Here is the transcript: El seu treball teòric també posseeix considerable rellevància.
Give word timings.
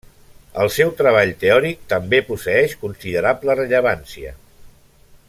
El 0.61 0.69
seu 0.75 0.93
treball 1.01 1.33
teòric 1.43 1.83
també 1.93 2.23
posseeix 2.31 2.75
considerable 2.87 3.59
rellevància. 3.63 4.37